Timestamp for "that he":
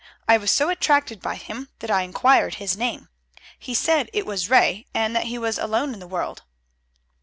5.15-5.37